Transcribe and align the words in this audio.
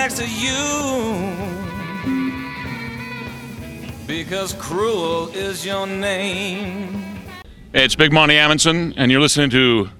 next 0.00 0.16
to 0.16 0.26
you. 0.26 1.36
Because 4.06 4.54
cruel 4.54 5.28
is 5.28 5.66
your 5.66 5.86
name. 5.86 7.18
Hey, 7.74 7.84
it's 7.84 7.96
Big 7.96 8.10
Monti 8.10 8.34
Amundson, 8.34 8.94
and 8.96 9.12
you're 9.12 9.20
listening 9.20 9.50
to 9.50 9.90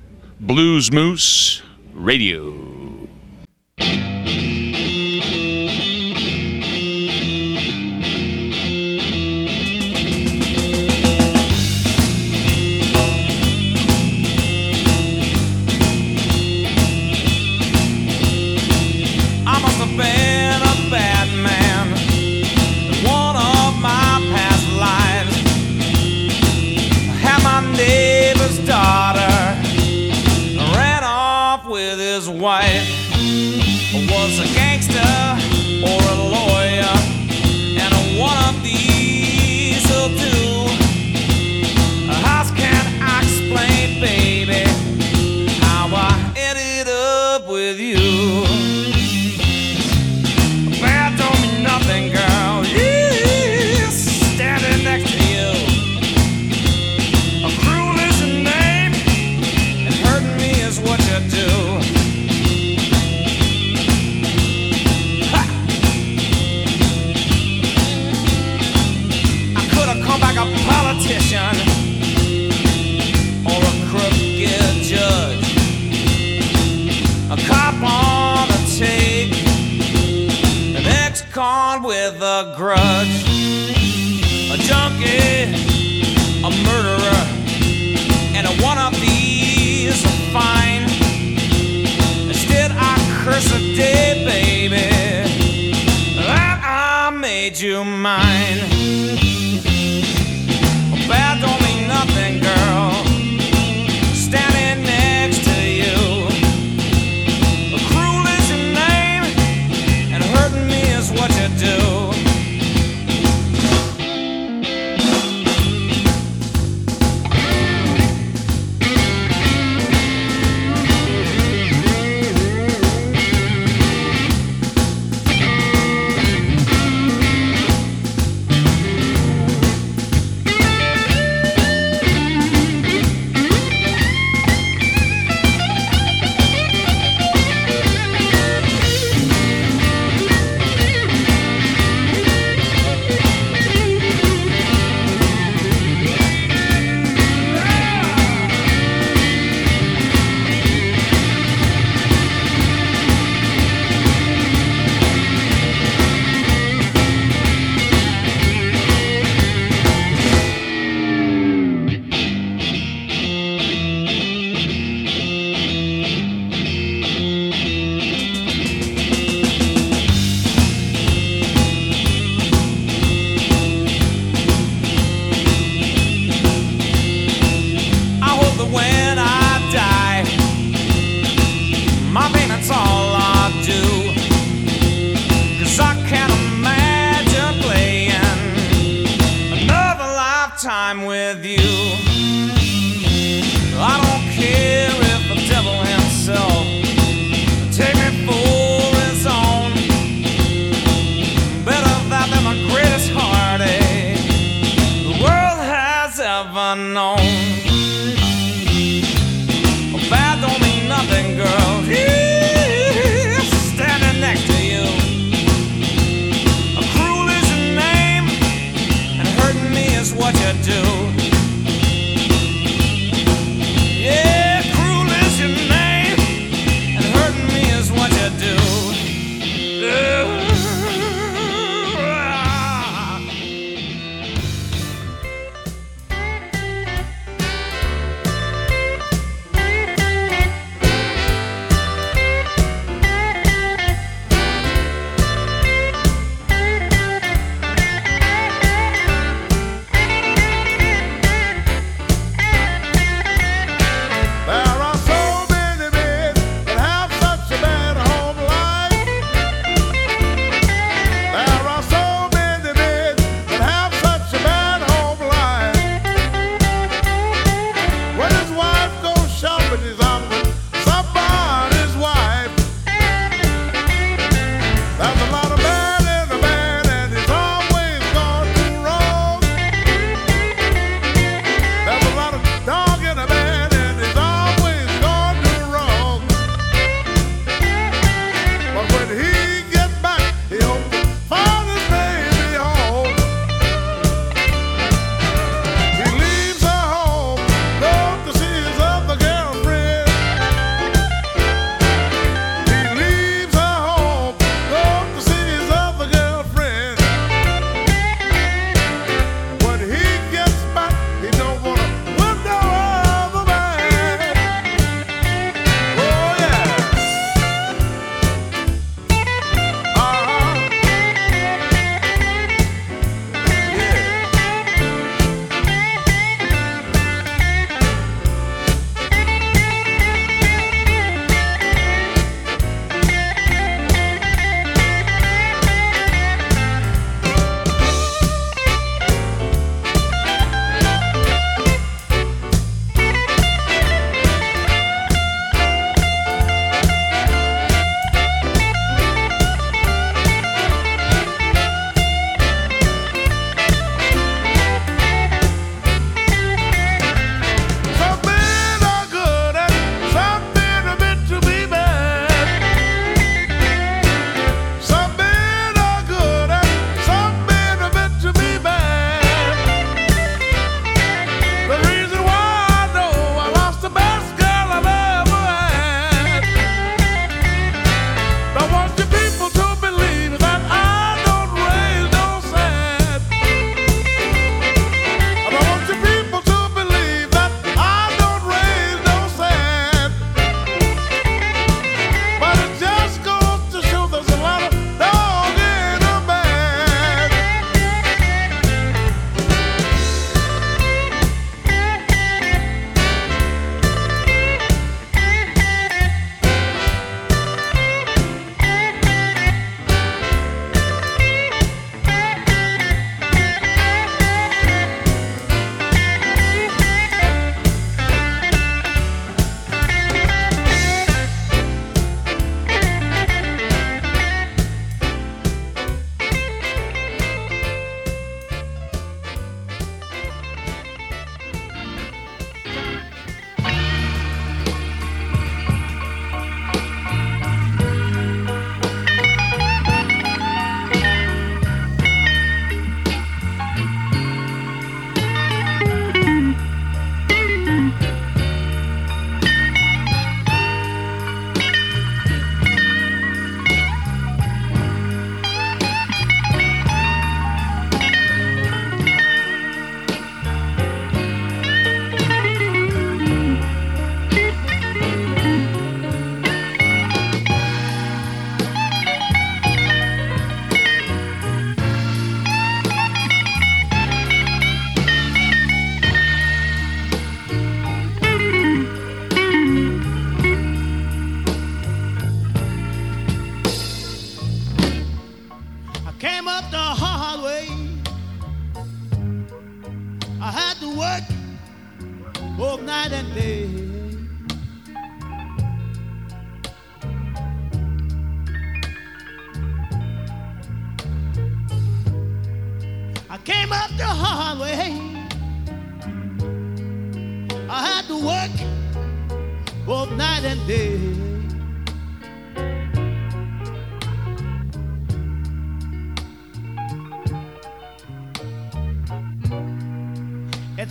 Blues 0.41 0.91
Moose 0.91 1.61
Radio. 1.93 2.70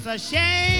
a 0.09 0.17
shame. 0.17 0.78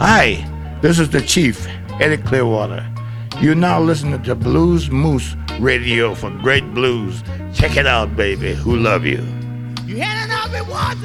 Hi, 0.00 0.78
this 0.80 0.98
is 0.98 1.10
the 1.10 1.20
Chief, 1.20 1.66
Eddy 2.00 2.16
Clearwater. 2.16 2.88
You're 3.40 3.54
now 3.54 3.80
listening 3.80 4.22
to 4.22 4.34
Blues 4.34 4.90
Moose 4.90 5.34
Radio 5.58 6.14
for 6.14 6.30
great 6.30 6.72
blues. 6.72 7.22
Check 7.52 7.76
it 7.76 7.86
out, 7.86 8.16
baby. 8.16 8.54
Who 8.54 8.76
love 8.76 9.04
you? 9.04 9.22
You 9.86 9.96
heading 9.96 10.32
up 10.32 10.52
in 10.54 10.66
Wars 10.68 11.00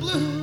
blue. 0.00 0.35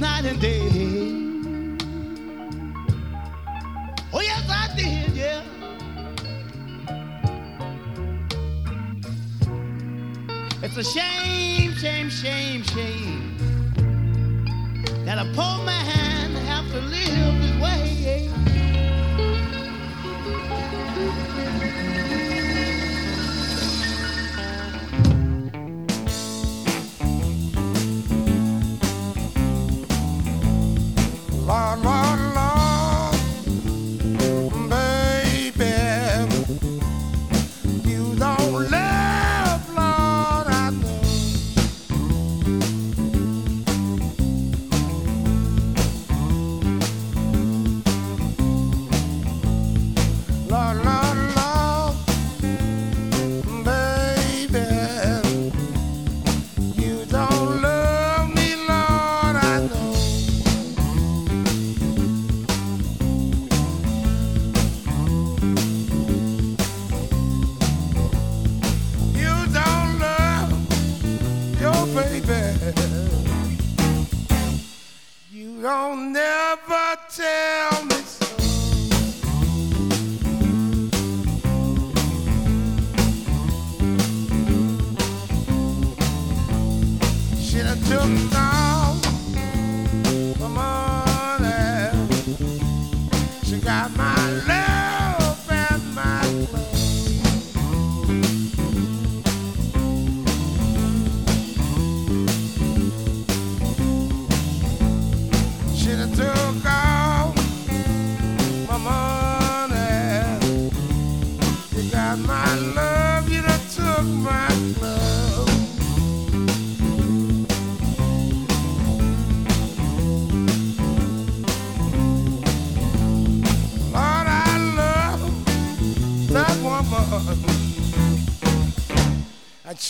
night 0.00 0.24
and 0.24 0.40
day. 0.40 0.58
Oh, 4.12 4.20
yes, 4.20 4.44
I 4.48 4.74
did, 4.74 5.12
yeah. 5.14 5.42
It's 10.62 10.76
a 10.76 10.84
shame, 10.84 11.72
shame, 11.74 12.08
shame, 12.08 12.62
shame 12.62 13.36
that 15.04 15.18
a 15.18 15.24
poor 15.34 15.64
man 15.64 16.30
have 16.46 16.70
to 16.70 16.80
live 16.80 17.59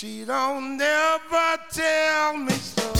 She 0.01 0.25
don't 0.25 0.81
ever 0.81 1.59
tell 1.71 2.39
me 2.39 2.53
so. 2.53 3.00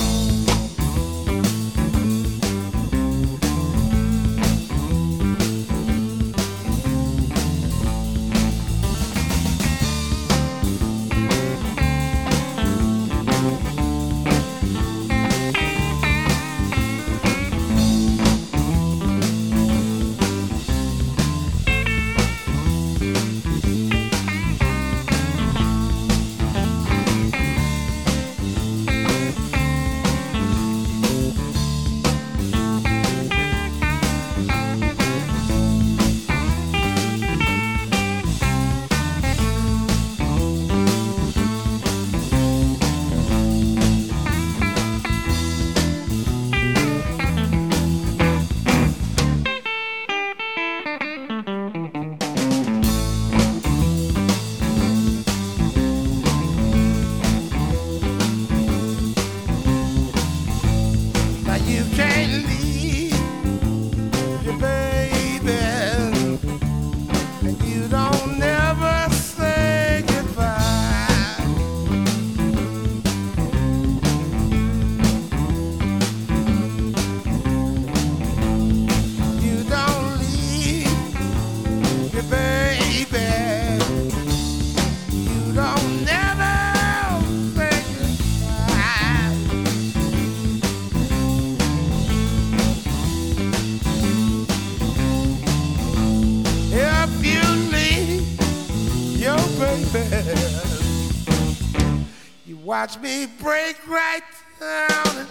Watch 102.81 102.99
me 102.99 103.27
break 103.39 103.77
right 103.87 104.23
down. 104.59 105.27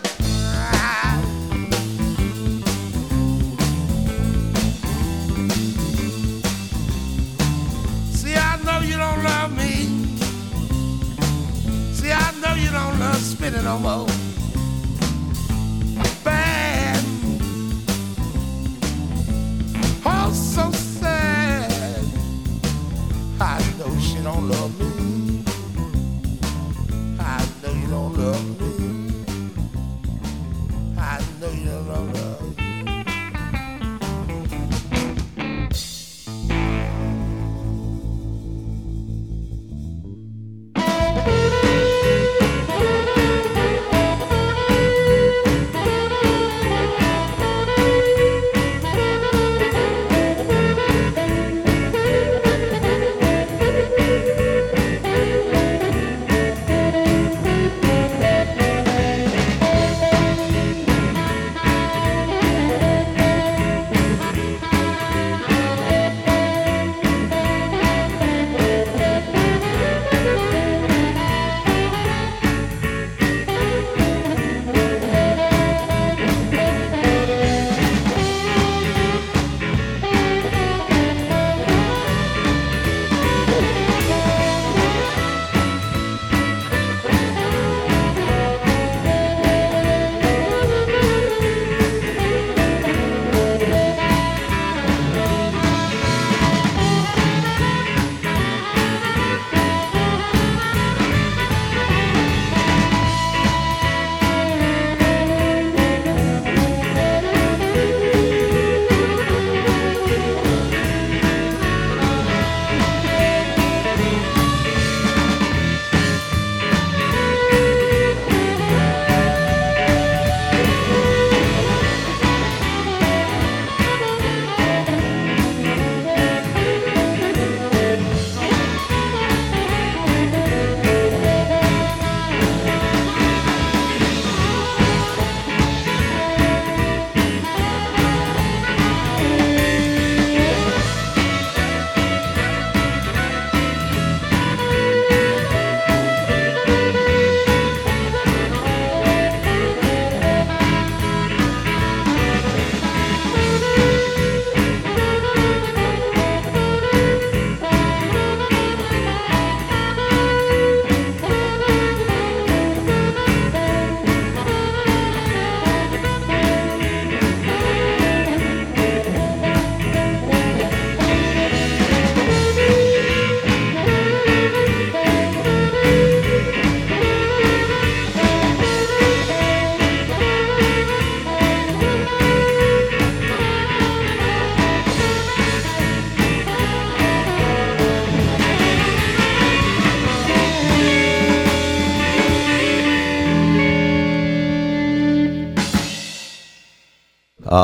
See, 8.12 8.36
I 8.36 8.56
know 8.64 8.78
you 8.86 8.96
don't 8.96 9.24
love 9.24 9.50
me. 9.56 9.88
See, 11.92 12.12
I 12.12 12.32
know 12.40 12.54
you 12.54 12.70
don't 12.70 13.00
love 13.00 13.16
spinning 13.16 13.64
no 13.64 13.80
more. 13.80 14.09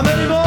I'm 0.00 0.06
anymore. 0.18 0.39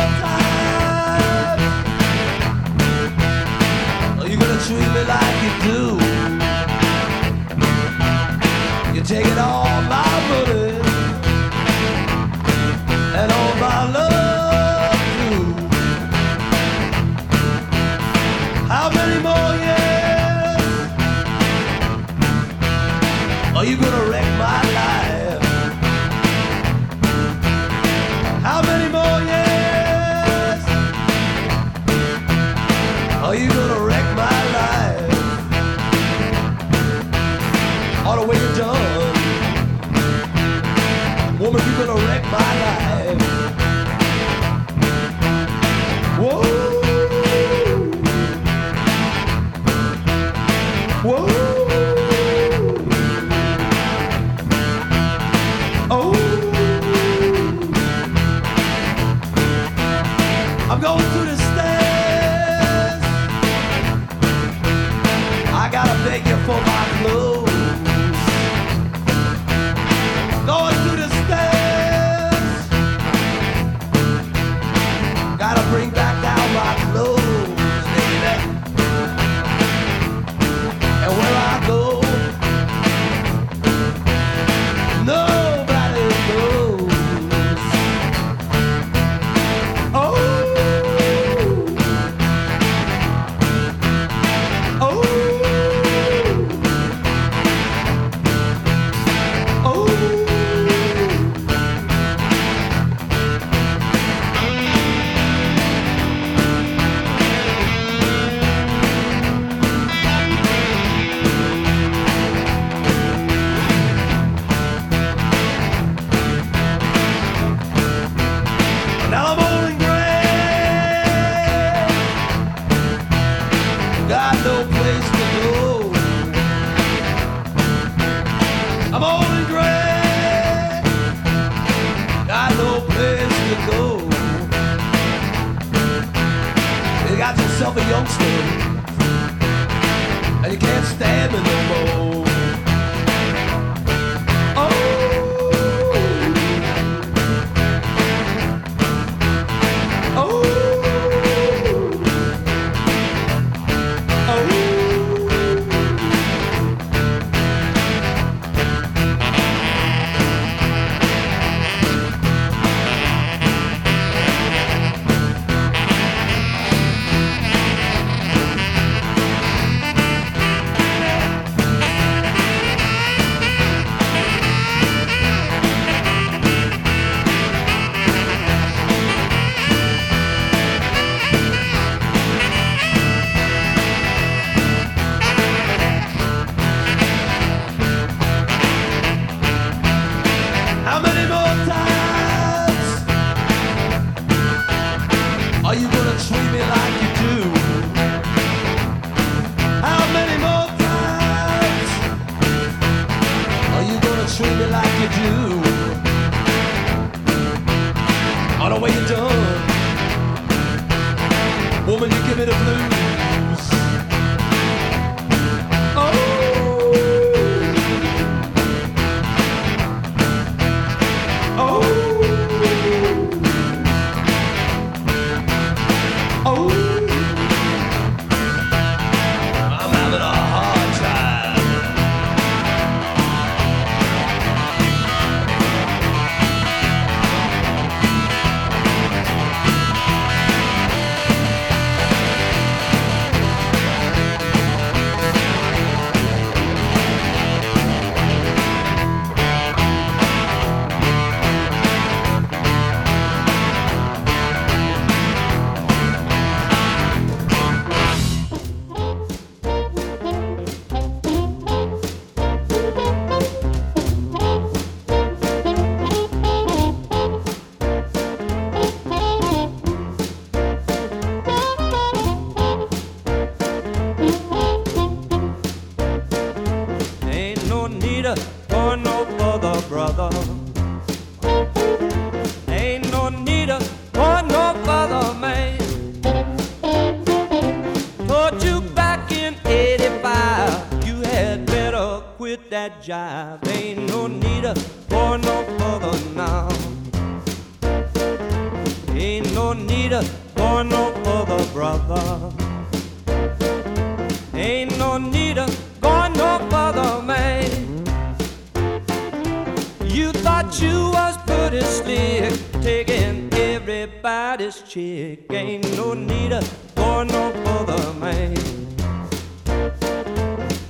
chick. 314.93 315.51
Ain't 315.51 315.97
no 315.97 316.13
need 316.13 316.53
for 316.95 317.25
no 317.25 317.51
other 317.77 318.13
man. 318.13 318.55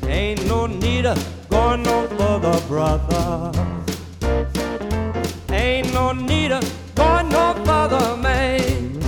Ain't 0.05 0.45
no 0.45 0.65
need 0.65 1.05
for 1.49 1.77
no 1.77 1.97
other 2.19 2.59
brother. 2.67 3.51
Ain't 5.51 5.93
no 5.93 6.11
need 6.11 6.51
for 6.97 7.23
no 7.35 7.45
other 7.79 8.17
man. 8.17 8.99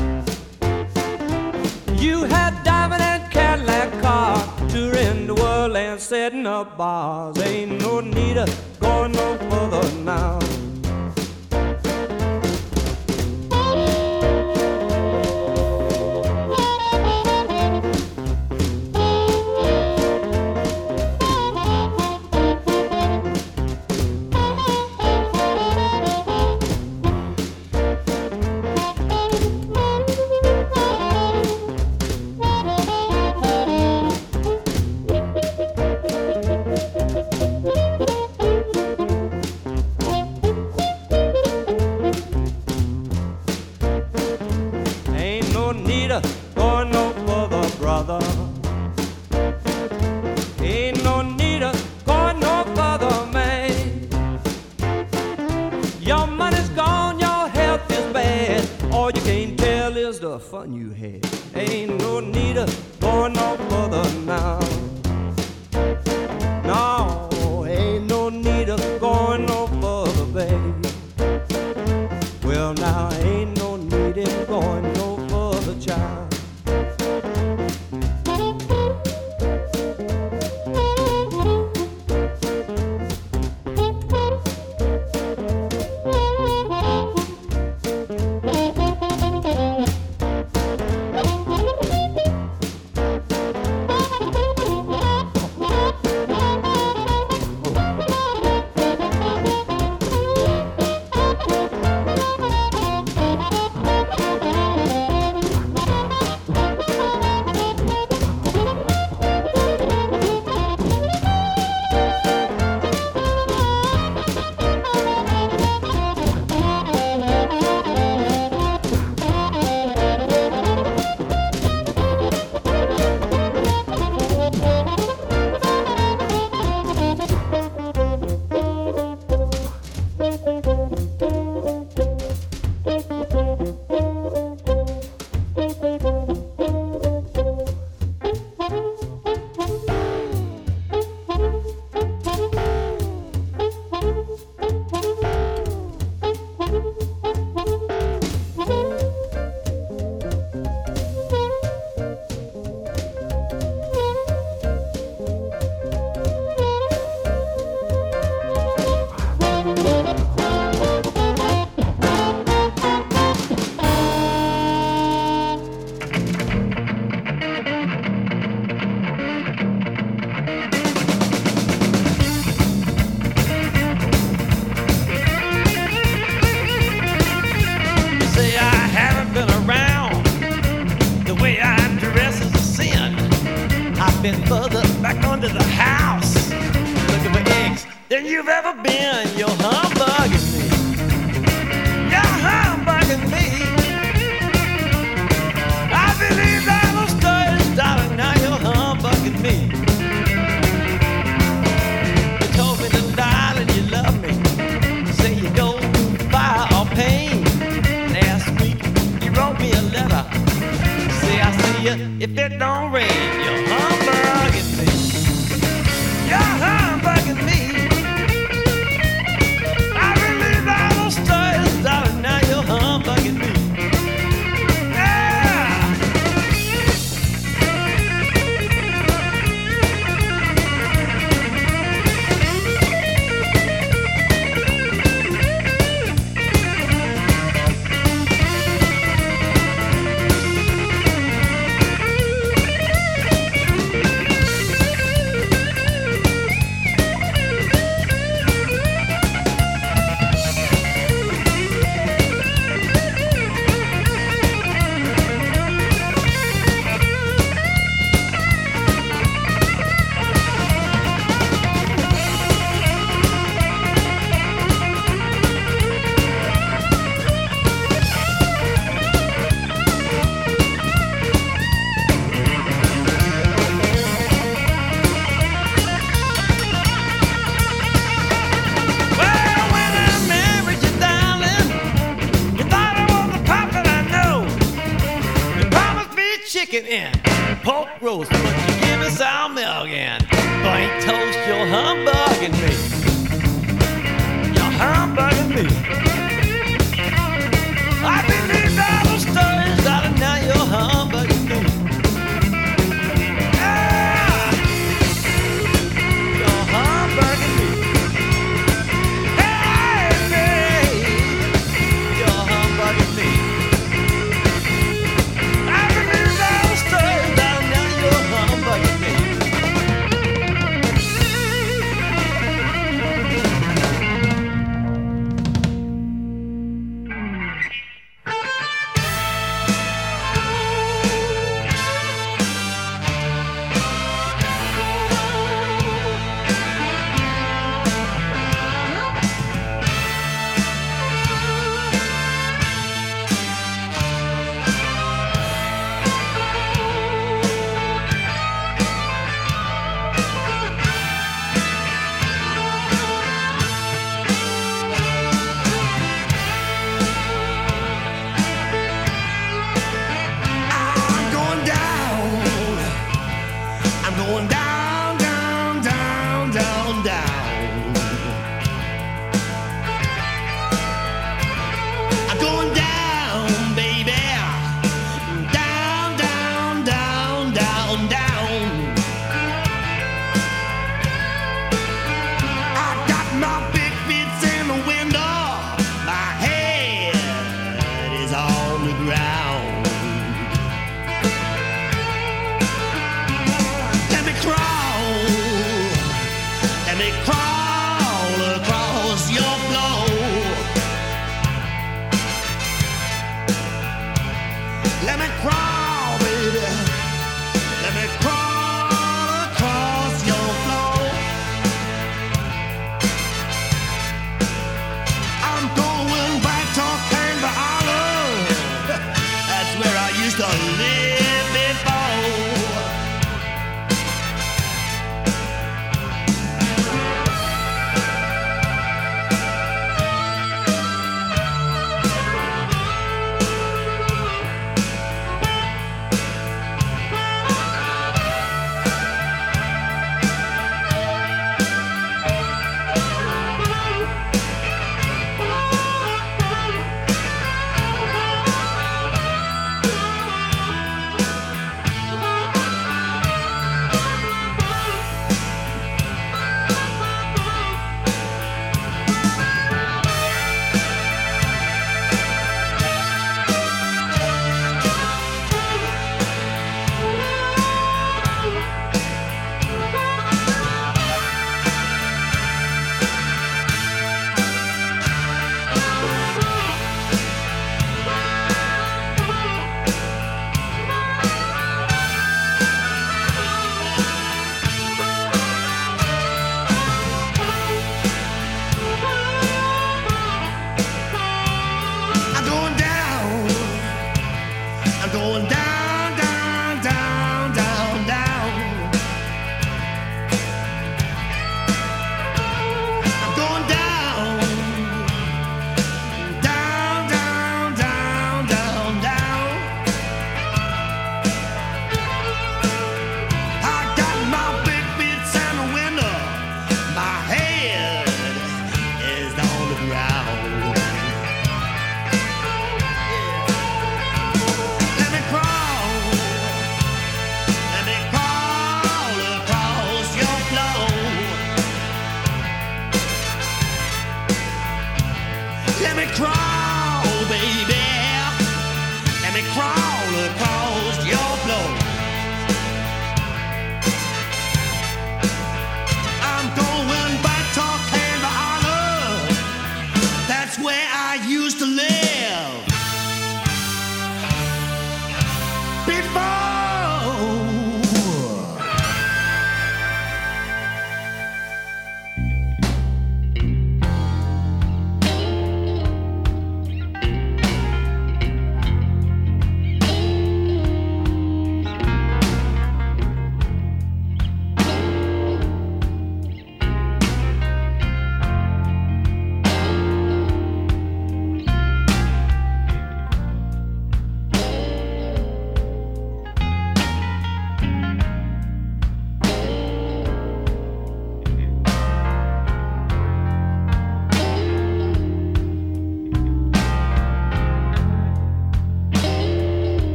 You 1.98 2.24
had 2.24 2.64
diamond 2.64 3.02
and 3.02 3.30
Cadillac 3.30 4.02
car 4.02 4.38
touring 4.70 5.28
the 5.28 5.36
world 5.36 5.76
and 5.76 6.00
setting 6.00 6.48
up 6.48 6.78
bars. 6.78 7.38
Ain't 7.40 7.82
no 7.82 8.00
need 8.00 8.38
for 8.80 9.10
no 9.10 9.28
other 9.60 9.92
now. 10.06 10.55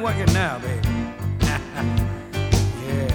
Thing 0.00 0.04
working 0.06 0.32
now, 0.32 0.58
baby. 0.60 0.88
yeah. 1.40 3.12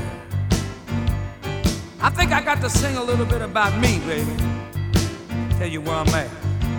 I 1.99 2.09
think 2.11 2.31
I 2.31 2.41
got 2.43 2.61
to 2.61 2.69
sing 2.69 2.95
a 2.95 3.03
little 3.03 3.25
bit 3.25 3.41
about 3.41 3.75
me, 3.79 3.97
baby. 4.05 4.35
Tell 5.57 5.67
you 5.67 5.81
where 5.81 5.95
I'm 5.95 6.07
at. 6.09 6.29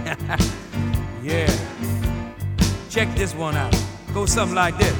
yeah. 1.24 1.50
Check 2.88 3.12
this 3.16 3.34
one 3.34 3.57
out. 3.57 3.74
Go 4.14 4.26
something 4.26 4.54
like 4.54 4.78
this. 4.78 4.94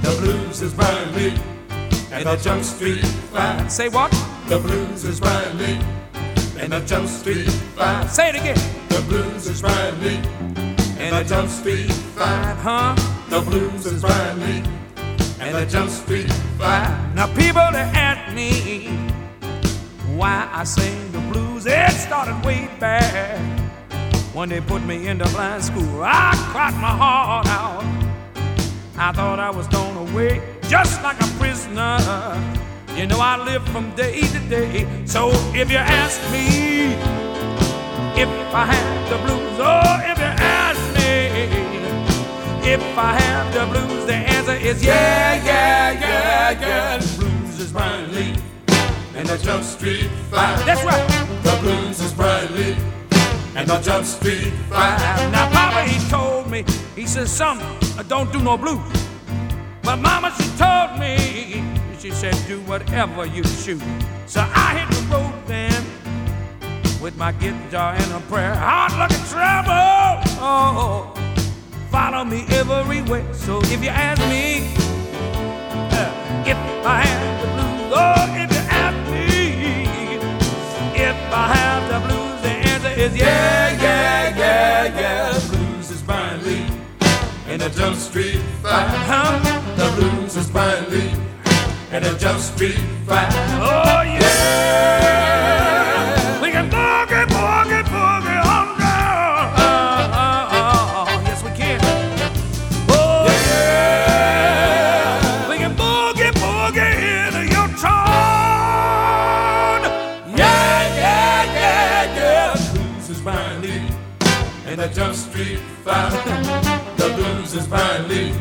The 0.00 0.16
blues 0.18 0.62
is 0.62 0.74
me, 1.14 1.38
and 2.10 2.26
the 2.26 2.36
jump 2.36 2.64
street 2.64 3.04
five. 3.04 3.70
Say 3.70 3.90
what? 3.90 4.10
The 4.48 4.60
blues 4.60 5.04
is 5.04 5.20
Bryan 5.20 5.58
Lee. 5.58 5.78
And 6.58 6.72
the 6.72 6.80
Jump 6.80 7.08
Street 7.08 7.50
Five. 7.76 8.08
Say 8.10 8.28
it 8.30 8.36
again. 8.36 8.56
The 8.88 9.04
blues 9.08 9.48
is 9.48 9.60
Bryan 9.60 10.00
Lee. 10.02 10.20
And 10.98 11.16
the 11.16 11.24
Jump 11.28 11.50
Street 11.50 11.92
Five. 11.92 12.56
Huh? 12.58 13.13
The 13.28 13.40
blues 13.40 13.86
is 13.86 14.02
Lee. 14.04 14.62
And 15.40 15.54
the 15.54 15.66
Jump 15.66 15.90
Street 15.90 16.30
Five. 16.58 17.14
Now 17.14 17.26
people 17.28 17.66
they 17.72 17.86
ask 17.94 18.34
me 18.34 18.86
why 20.16 20.48
I 20.52 20.64
sing 20.64 21.12
the 21.12 21.20
blues. 21.32 21.66
It 21.66 21.90
started 21.92 22.44
way 22.44 22.68
back 22.78 23.40
when 24.34 24.48
they 24.48 24.60
put 24.60 24.82
me 24.84 25.06
into 25.08 25.28
blind 25.30 25.64
school. 25.64 26.02
I 26.02 26.32
cried 26.52 26.74
my 26.74 26.88
heart 26.88 27.46
out. 27.46 27.84
I 28.96 29.12
thought 29.12 29.40
I 29.40 29.50
was 29.50 29.66
thrown 29.68 29.96
away 30.08 30.40
just 30.68 31.02
like 31.02 31.20
a 31.20 31.26
prisoner. 31.38 31.98
You 32.96 33.06
know 33.06 33.18
I 33.18 33.36
live 33.44 33.66
from 33.68 33.94
day 33.96 34.20
to 34.20 34.38
day. 34.48 34.86
So 35.06 35.30
if 35.54 35.70
you 35.70 35.78
ask 35.78 36.20
me 36.30 36.94
if 38.20 38.28
I 38.54 38.66
have 38.66 39.10
the 39.10 39.18
blues, 39.26 39.58
oh, 39.58 40.10
if 40.10 40.23
if 42.66 42.80
I 42.98 43.20
have 43.20 43.52
the 43.52 43.66
blues, 43.66 44.06
the 44.06 44.14
answer 44.14 44.54
is 44.54 44.82
yeah, 44.84 45.34
yeah, 45.44 45.92
yeah, 45.92 46.60
yeah. 46.60 46.98
The 46.98 47.18
blues 47.18 47.60
is 47.60 47.72
Bryan 47.72 48.14
Lee. 48.14 48.36
And 49.14 49.28
the 49.28 49.38
Jump 49.38 49.62
Street 49.62 50.10
Five. 50.30 50.64
That's 50.66 50.82
right. 50.84 51.06
The 51.42 51.58
blues 51.60 52.00
is 52.00 52.12
Bryan 52.12 52.54
Lee. 52.54 52.76
And 53.54 53.68
the 53.68 53.78
Jump 53.80 54.04
Street 54.04 54.52
Five. 54.70 54.98
Now, 55.30 55.48
Papa, 55.50 55.88
he 55.88 56.10
told 56.10 56.50
me, 56.50 56.64
he 56.96 57.06
said, 57.06 57.28
son, 57.28 57.60
don't 58.08 58.32
do 58.32 58.40
no 58.40 58.56
blues. 58.56 58.80
But 59.82 59.96
Mama, 59.96 60.32
she 60.36 60.48
told 60.56 60.98
me, 60.98 61.62
she 61.98 62.10
said, 62.10 62.34
do 62.48 62.60
whatever 62.62 63.26
you 63.26 63.42
choose. 63.42 63.82
So 64.26 64.40
I 64.40 64.78
hit 64.78 64.88
the 64.96 65.14
road 65.14 65.34
then 65.46 65.84
with 67.00 67.16
my 67.16 67.32
guitar 67.32 67.94
and 67.94 68.12
a 68.12 68.20
prayer. 68.26 68.54
Hard 68.54 68.92
luck 68.92 69.12
and 69.12 69.26
trouble, 69.28 70.22
oh, 70.40 71.12
follow 71.94 72.24
me 72.24 72.44
everywhere. 72.48 73.24
So 73.32 73.60
if 73.74 73.80
you 73.82 73.90
ask 73.90 74.20
me 74.34 74.66
uh, 75.98 76.44
if 76.52 76.58
I 76.84 77.02
have 77.06 77.34
the 77.42 77.48
blues, 77.54 77.92
oh, 77.94 78.24
if 78.42 78.50
you 78.56 78.64
ask 78.82 78.98
me 79.14 79.26
if 81.06 81.18
I 81.32 81.46
have 81.58 81.82
the 81.92 81.98
blues, 82.06 82.38
the 82.42 82.52
answer 82.70 82.94
is 83.00 83.16
yeah, 83.16 83.80
yeah, 83.86 84.36
yeah, 84.36 85.00
yeah. 85.00 85.38
The 85.38 85.56
blues 85.56 85.90
is 85.92 86.02
Bryan 86.02 86.44
Lee. 86.44 86.66
And 87.46 87.62
the 87.62 87.70
Jump 87.70 87.96
Street 87.96 88.40
Five. 88.60 88.88
Huh? 89.10 89.38
The 89.76 89.88
blues 89.96 90.36
is 90.36 90.50
Bryan 90.50 90.90
Lee. 90.90 91.12
And 91.92 92.04
the 92.04 92.18
Jump 92.18 92.40
Street 92.40 92.80
Five. 93.06 93.32
Oh 93.62 94.02
yeah, 94.02 95.63
And 114.74 114.82
the 114.82 114.88
Jump 114.88 115.14
Street 115.14 115.60
Five. 115.84 116.10
The 116.96 117.14
blues 117.14 117.54
is 117.54 117.64
finally. 117.68 118.32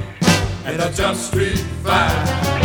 And 0.65 0.79
the 0.79 0.89
Jump 0.89 1.15
Street 1.15 1.59
Five. 1.83 2.62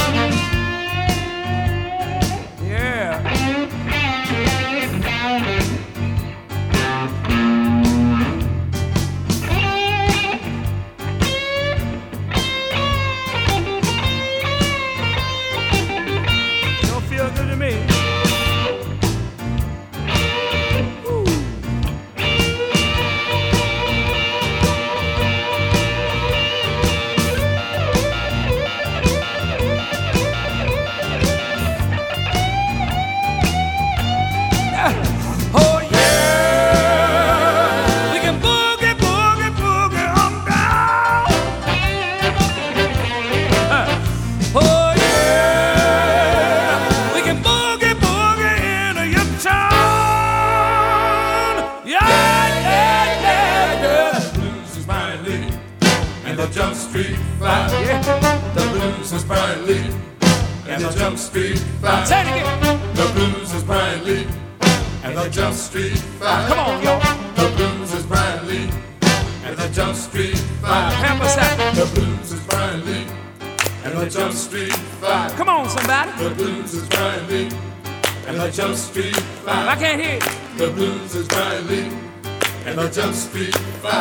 Jump 83.08 83.20
Street. 83.20 83.54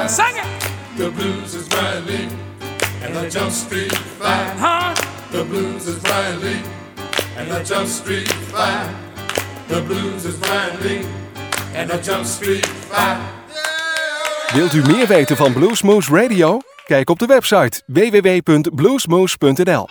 Sing 0.09 0.35
it. 0.35 0.43
The 0.97 1.09
blues 1.11 1.55
is 1.55 1.69
Lee. 2.07 2.27
And 3.01 3.15
the 3.15 3.29
Jump 3.29 3.51
Street 3.51 3.95
Five. 4.19 4.59
Huh? 4.59 4.93
The 5.31 5.45
blues 5.45 5.87
is 5.87 6.03
Lee. 6.43 6.61
And 7.37 7.49
the 7.49 7.63
Jump 7.63 7.87
Street 7.87 8.27
Five. 8.27 8.93
The 9.67 9.81
blues 9.81 10.25
is 10.25 10.41
Lee. 10.81 11.05
And 11.73 11.89
the 11.89 12.01
Jump 12.01 12.25
Street 12.25 12.65
Five. 12.65 13.17
Wilt 14.53 14.73
u 14.73 14.81
meer 14.81 15.07
weten 15.07 15.35
van 15.35 15.53
Bluesmoose 15.53 16.11
Radio? 16.11 16.59
Kijk 16.85 17.09
op 17.09 17.19
de 17.19 17.25
website 17.25 17.81
www.bluesmoose.nl 17.85 19.87